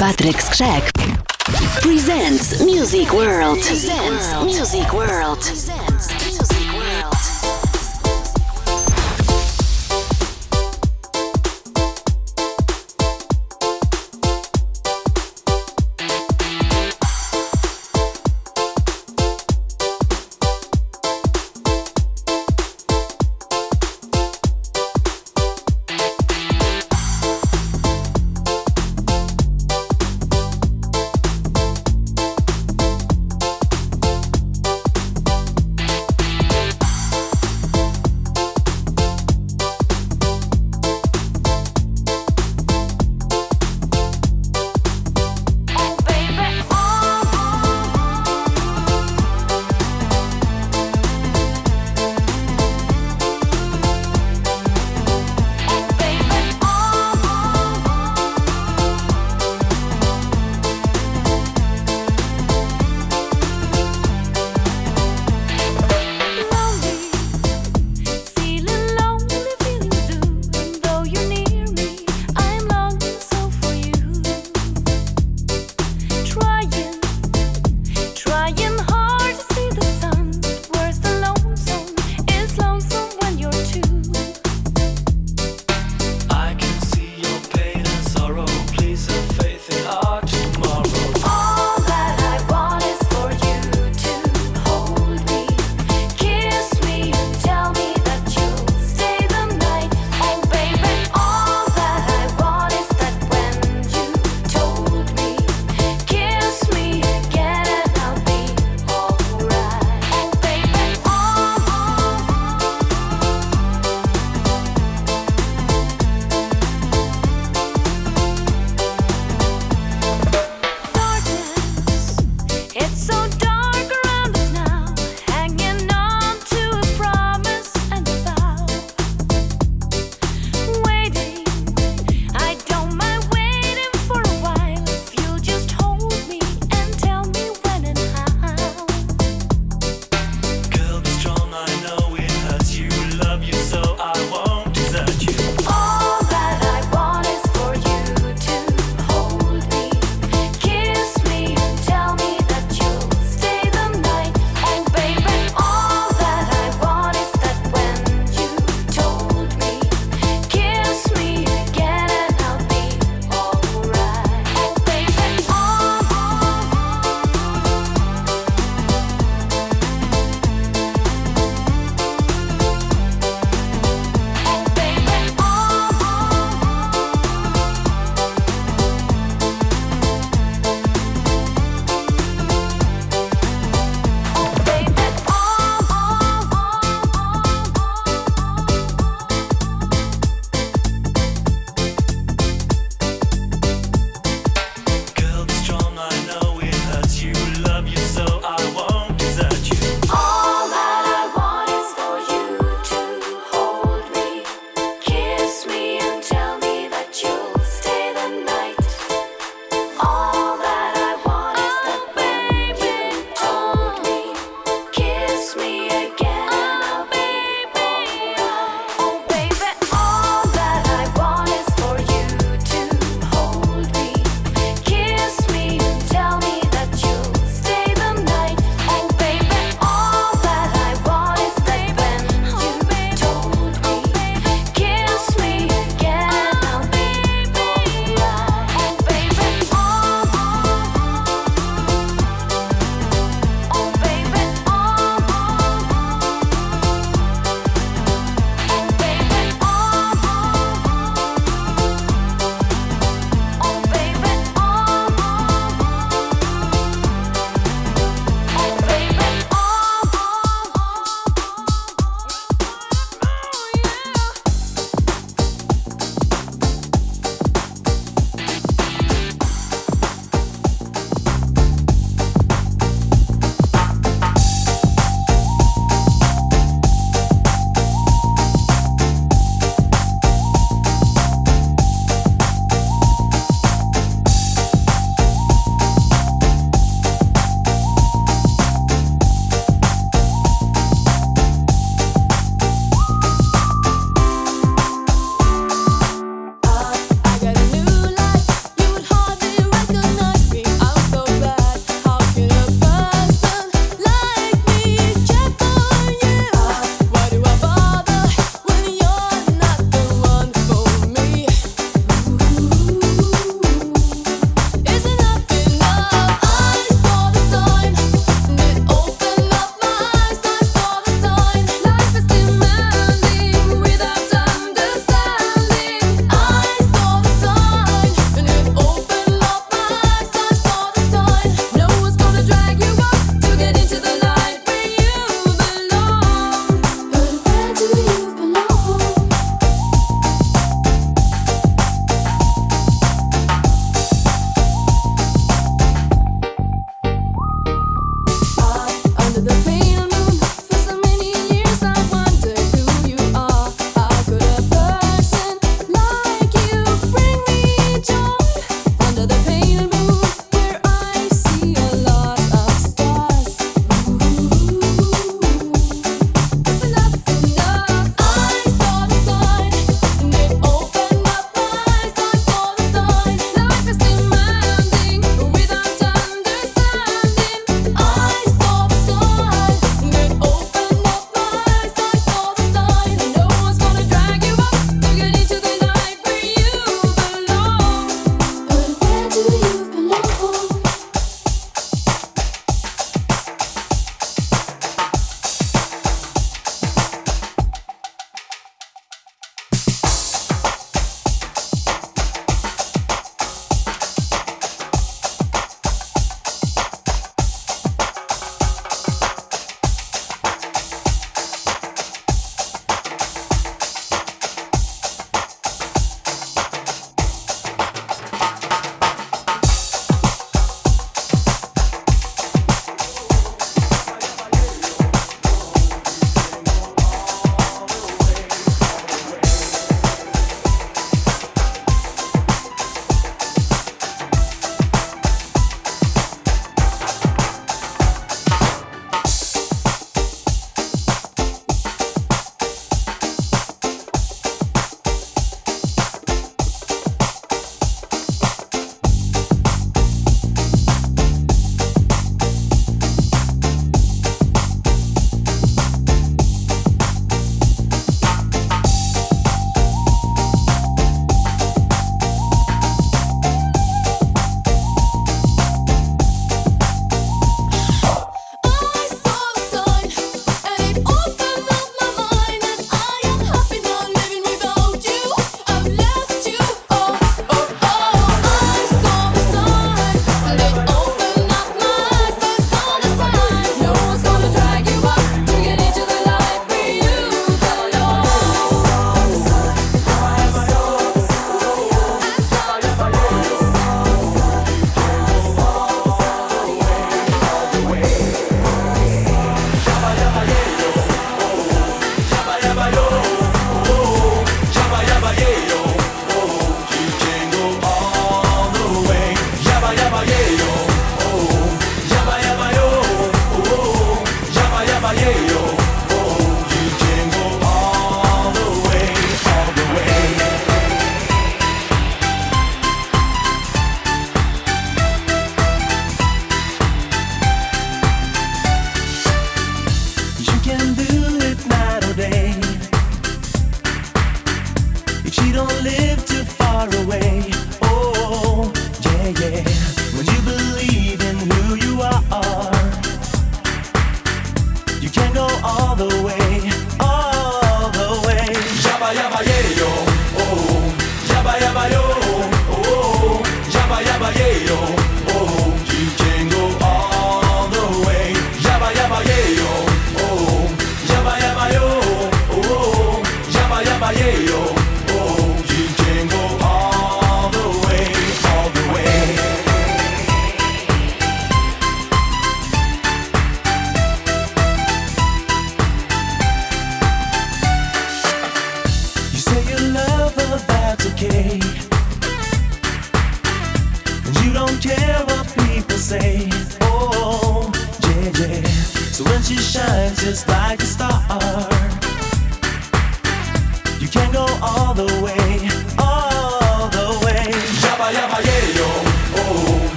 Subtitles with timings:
[0.00, 0.92] Patryk Skrzek
[1.82, 3.60] presents Music World.
[3.60, 5.40] Presents Music World.
[5.40, 6.29] Presents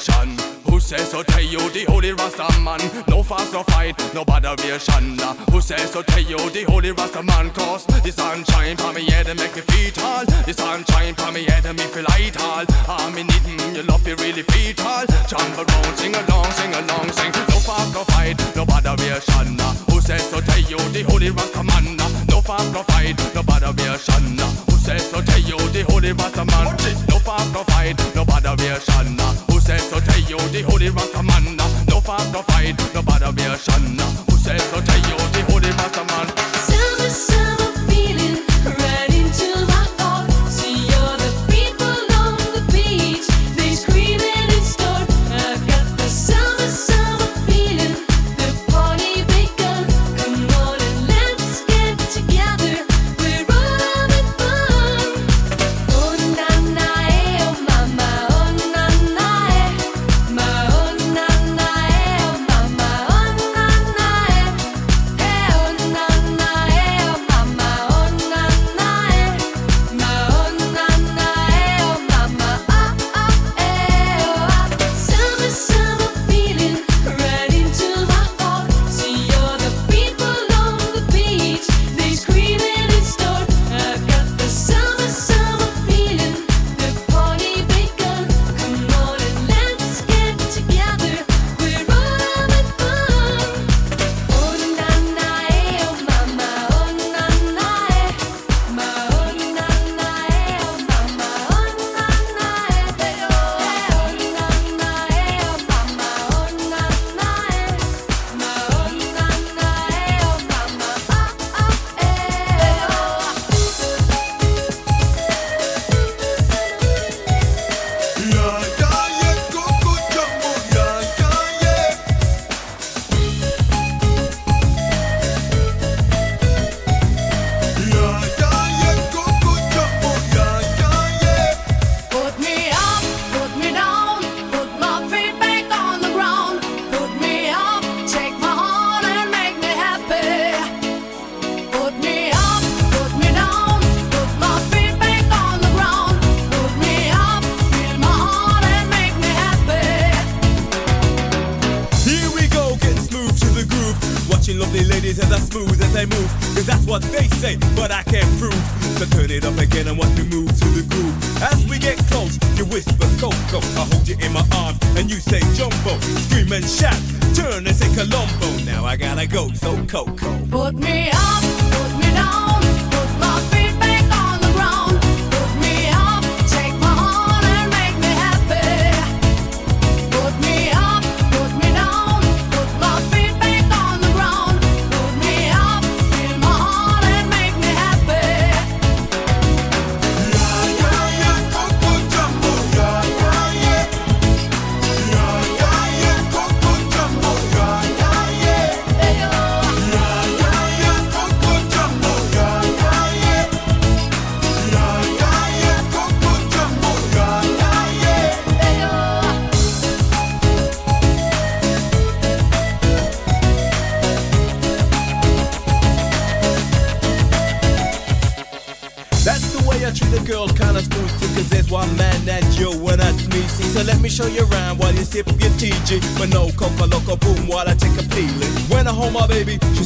[0.00, 2.80] Who says so tell you the holy Rasta man?
[3.06, 5.18] No fast, no fight, no bother variation.
[5.52, 7.50] Who says so tell you the holy Rasta man?
[7.50, 10.24] Cause the sunshine from me head and make me feel tall.
[10.24, 12.64] The sunshine from me head and me feel light all.
[12.88, 15.04] I'm in it, mm, you love me really feel tall.
[15.28, 17.32] Jump around, sing along, sing along, sing.
[17.52, 19.60] No fast, no fight, no bother variation.
[19.92, 22.00] Who says so tell you the holy Rasta man?
[22.24, 24.40] No fast, no fight, no bother variation.
[24.64, 26.72] Who says so tell you the holy Rasta man?
[27.04, 29.19] No fast, no fight, no bother variation.
[32.78, 34.19] it, no bad aviation.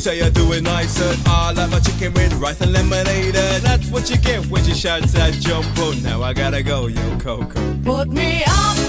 [0.04, 1.22] say I doing nice, nicer.
[1.26, 3.34] I like my chicken with rice and lemonade.
[3.34, 5.68] That's what you get when she shouts that jumbo.
[5.78, 7.74] Oh, now I gotta go, yo, Coco.
[7.82, 8.83] Put me up.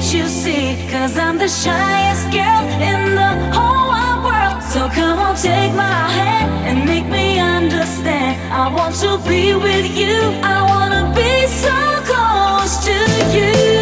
[0.00, 0.76] Can't you see?
[0.90, 4.62] Cause I'm the shyest girl in the whole wide world.
[4.62, 8.52] So come on, take my hand and make me understand.
[8.52, 10.16] I want to be with you.
[10.42, 11.76] I wanna be so
[12.08, 12.96] close to
[13.36, 13.79] you.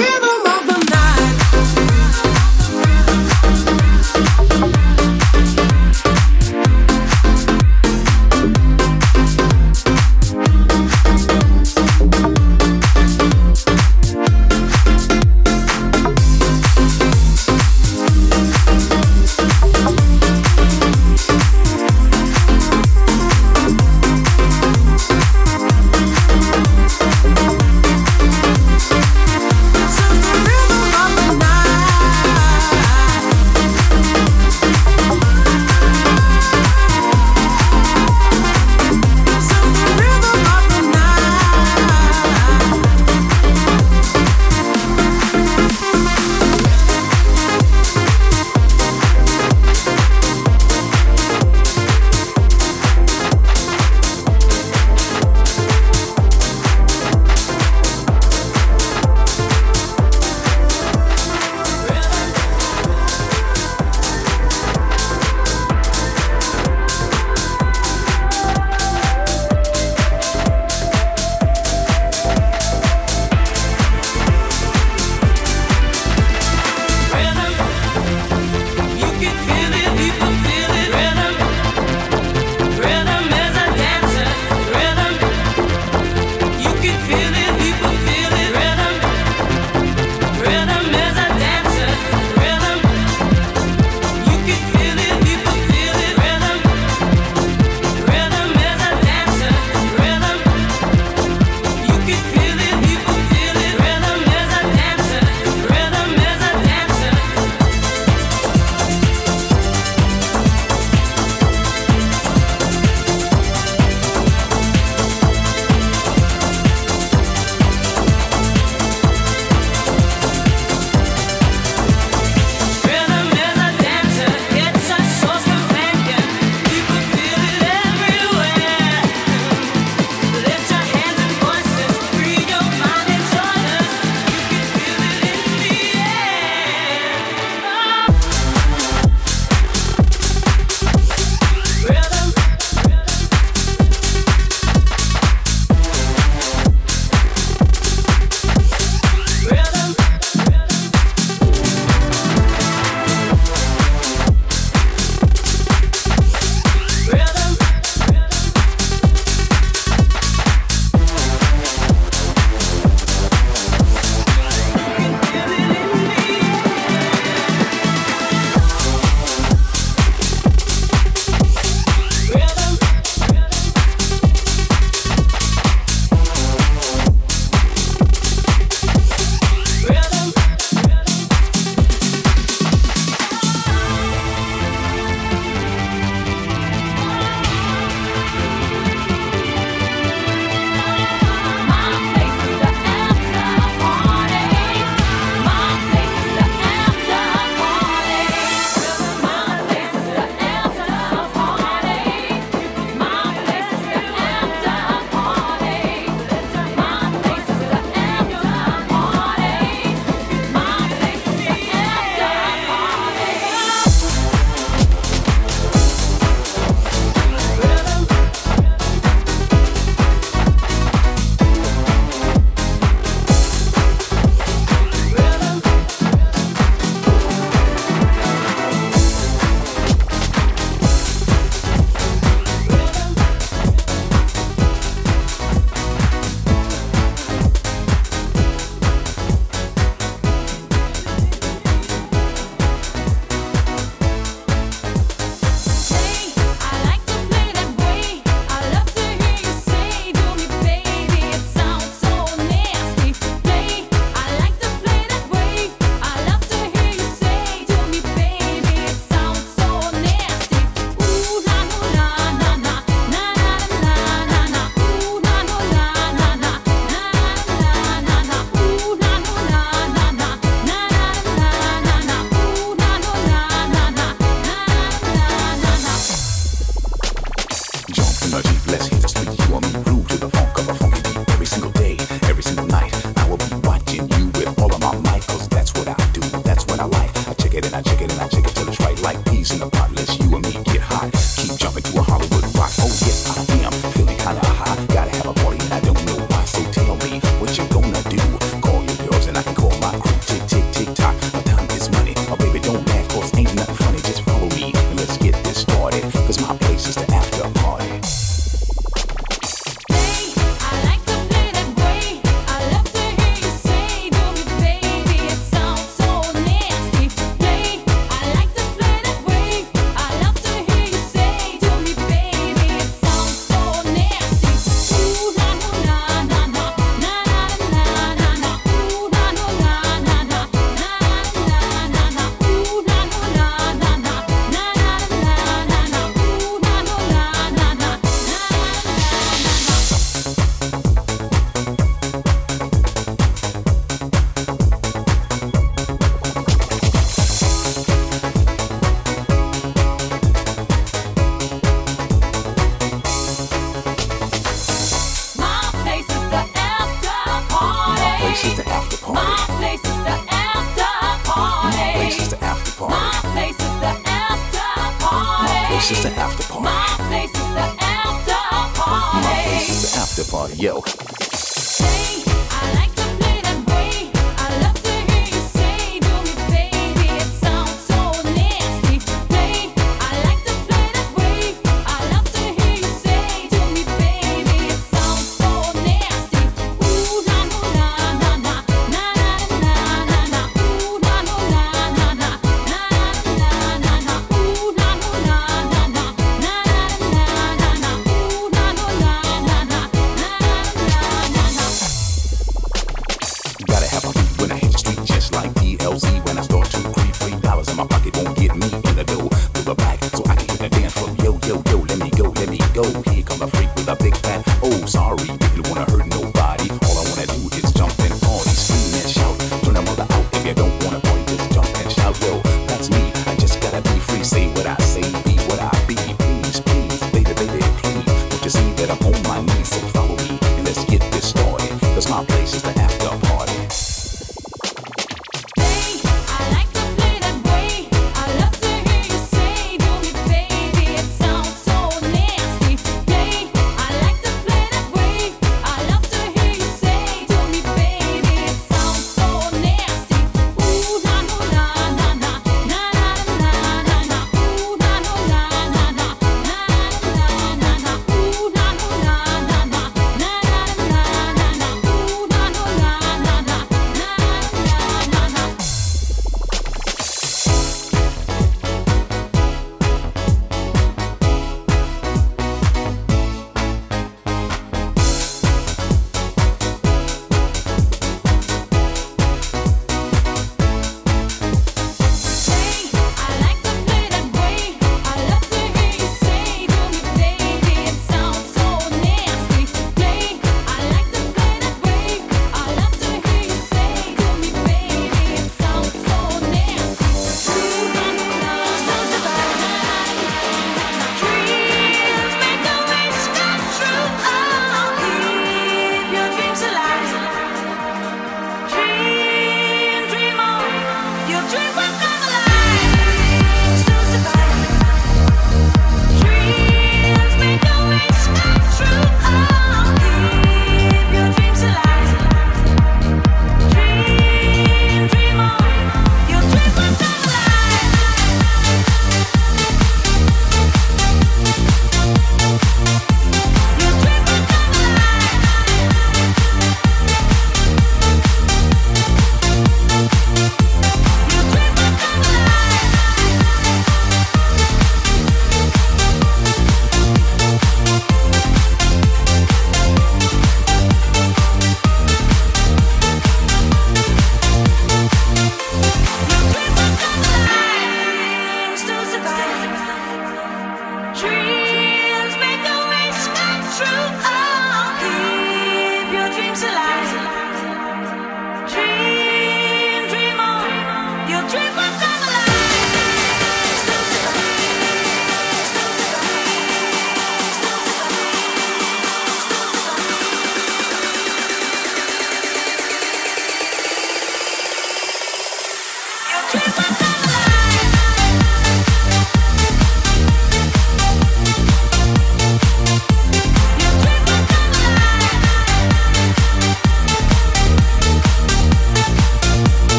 [0.00, 0.31] Yeah.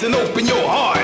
[0.00, 0.97] And open your heart.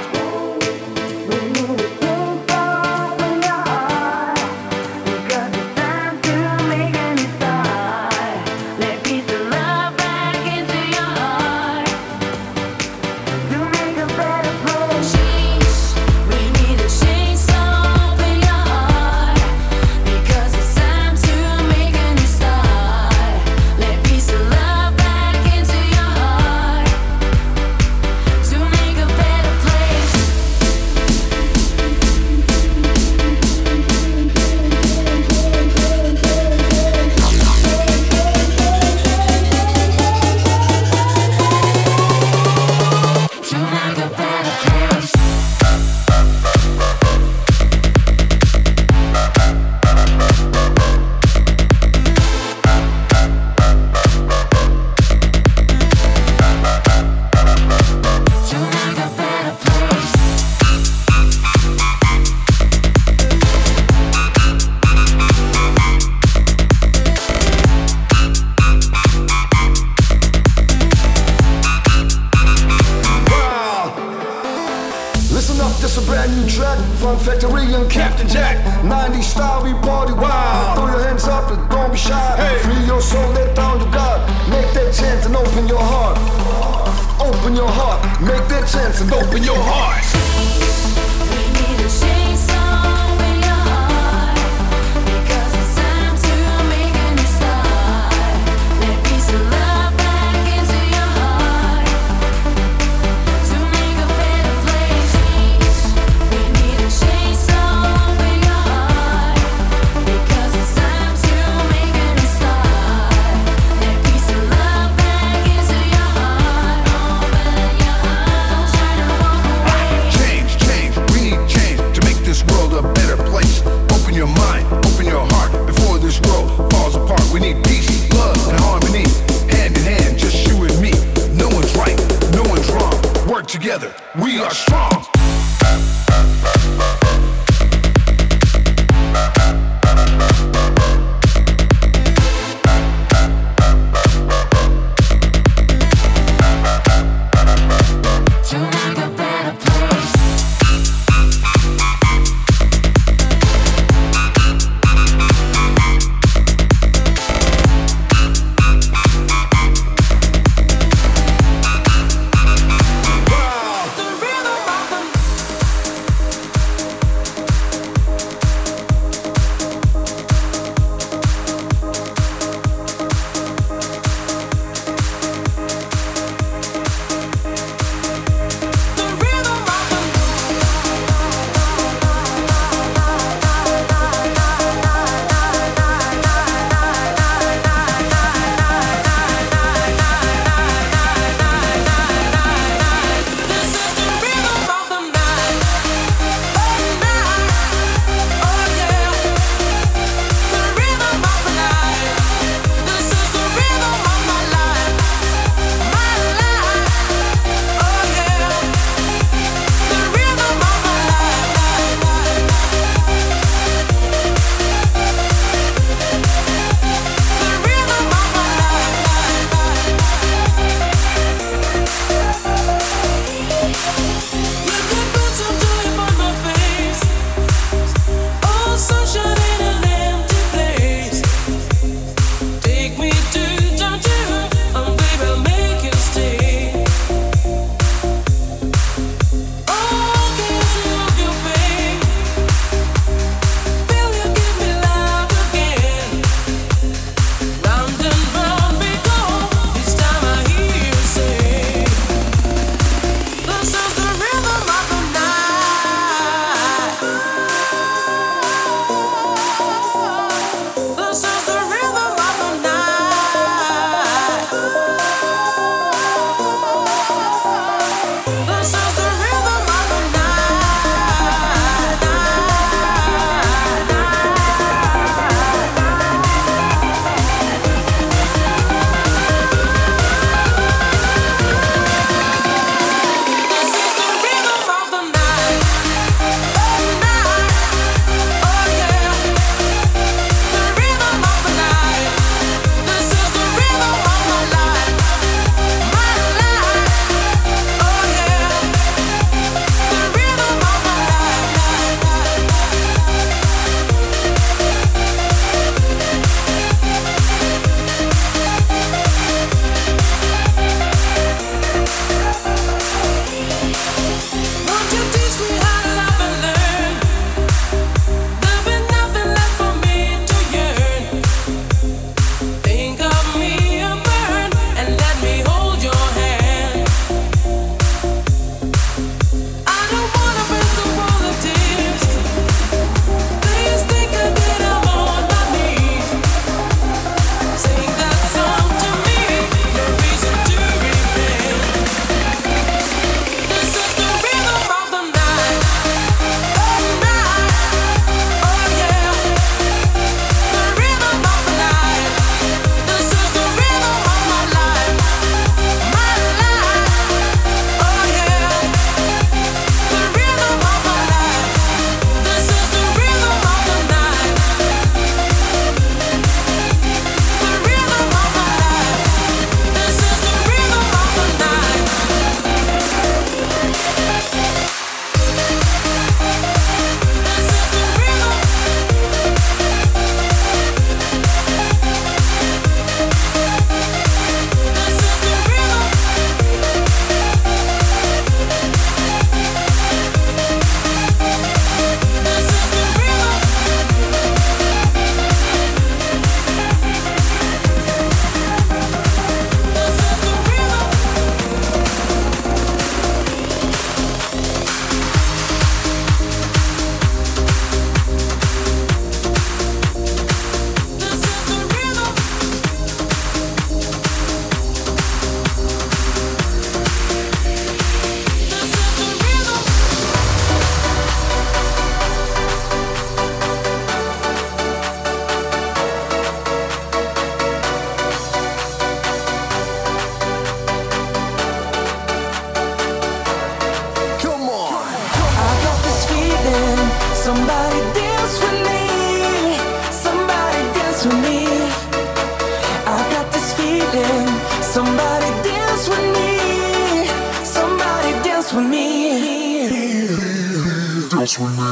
[451.24, 451.64] dance with me.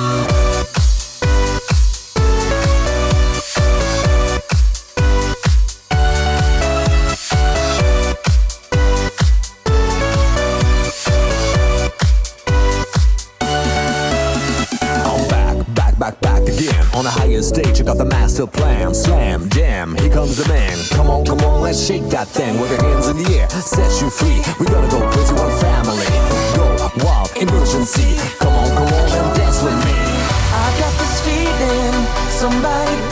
[16.95, 18.95] on the higher stage, I got the master plan.
[18.95, 20.79] Slam, jam, here comes the man.
[20.91, 23.49] Come on, come on, let's shake that thing with your hands in the air.
[23.49, 26.07] Set you free, we gotta go crazy, one family.
[26.55, 28.17] Go wild, emergency.
[28.39, 29.32] Come on, come on,
[29.65, 29.93] with me.
[29.95, 31.95] I got this feeling
[32.31, 33.12] somebody.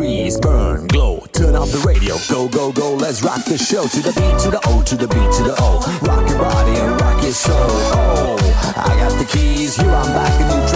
[0.00, 1.20] freeze, burn, glow.
[1.32, 3.84] Turn off the radio, go, go, go, let's rock the show.
[3.86, 5.76] To the beat, to the O, to the beat, to the O.
[6.08, 7.68] Rock your body and rock your soul.
[7.92, 8.36] Oh,
[8.76, 10.69] I got the keys, here I'm back in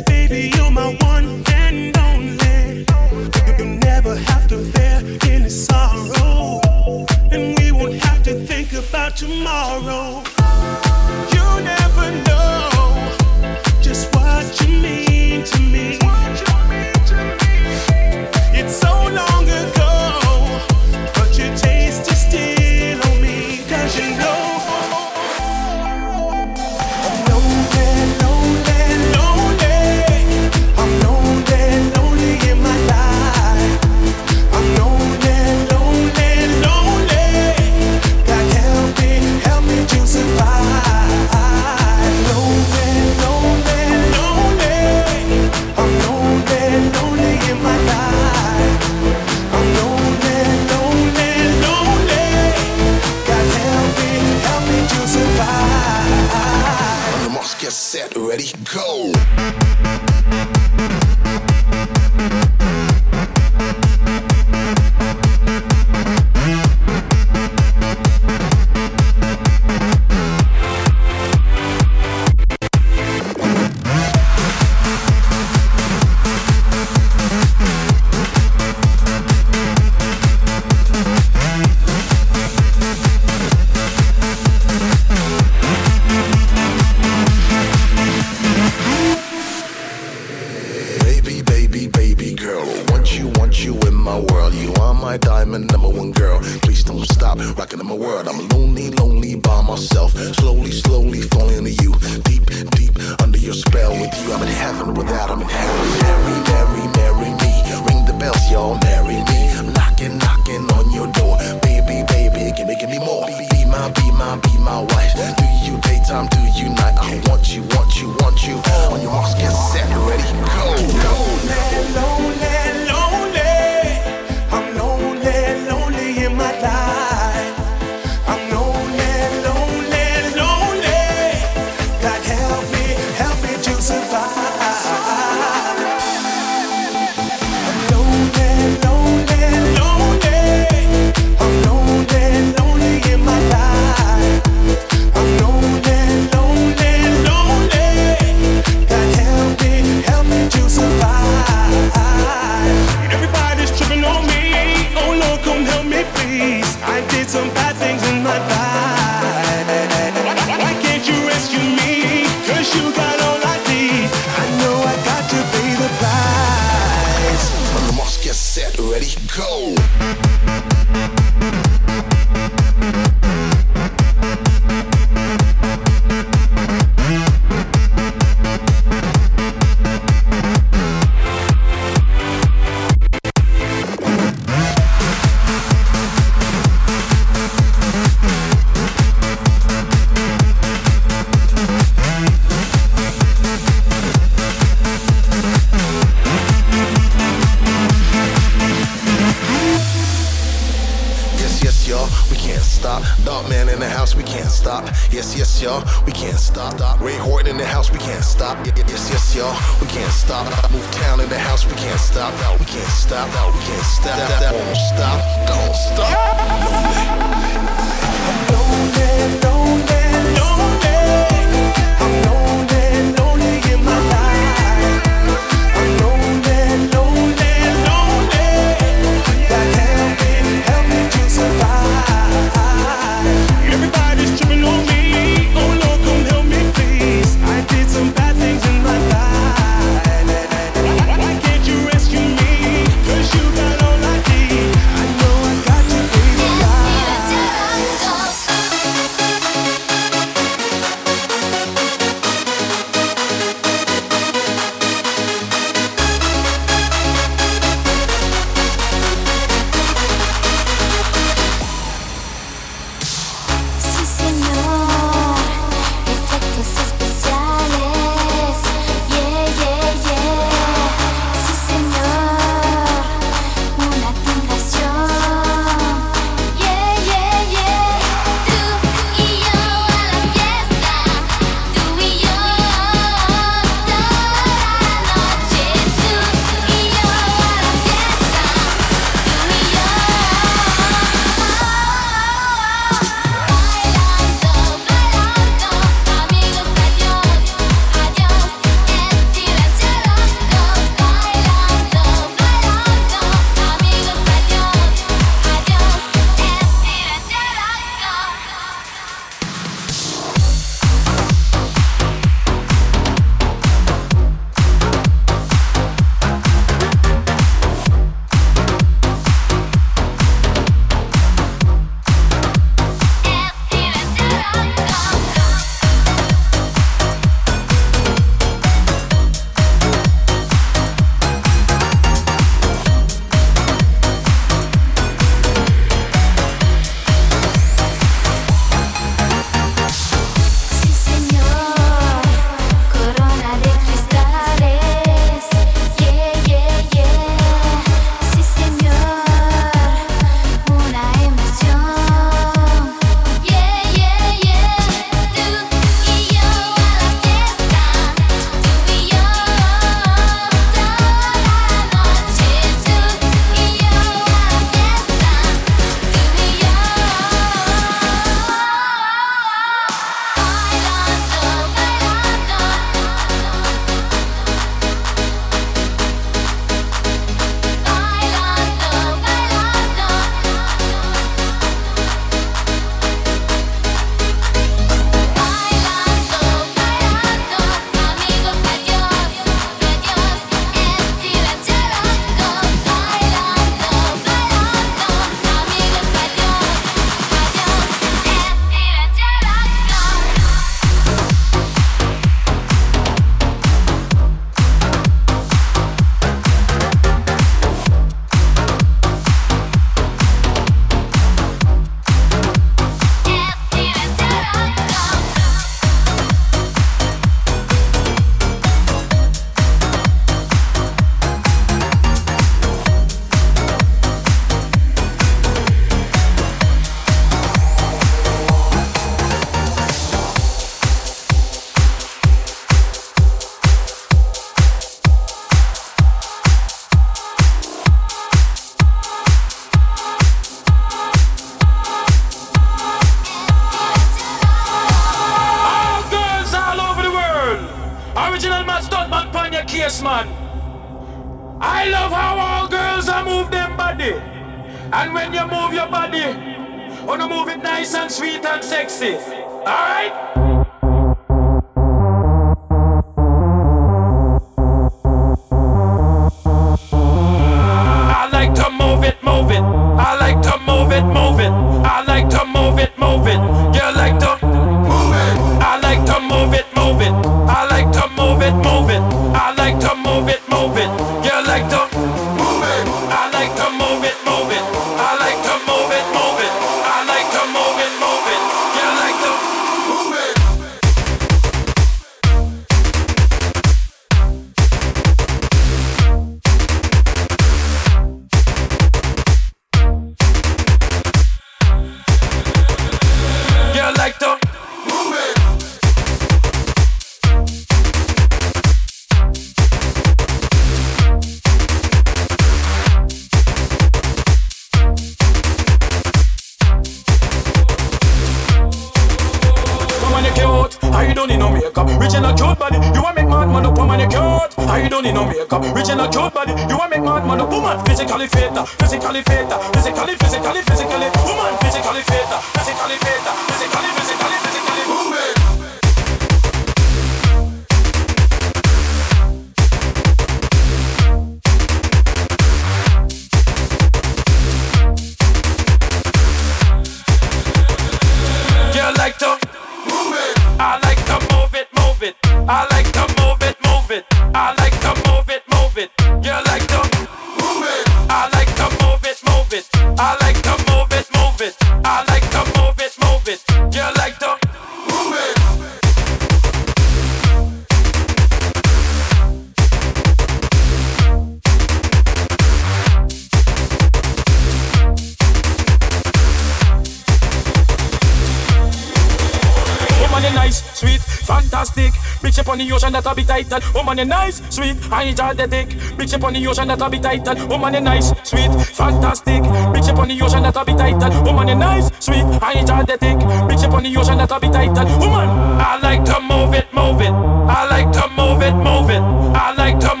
[583.91, 585.67] on the nice, sweet, I enjoy the dick.
[585.97, 589.43] Big ship on the ocean that'll be tight and woman you nice, sweet, fantastic.
[589.73, 592.83] Big ship on the ocean that'll be tight and woman you nice, sweet, I enjoy
[592.83, 593.19] the dick.
[593.49, 595.27] Big ship on the ocean that'll be tight woman.
[595.59, 597.11] I like to move it, move it.
[597.11, 599.01] I like to move it, move it.
[599.35, 600.00] I like to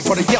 [0.00, 0.35] for the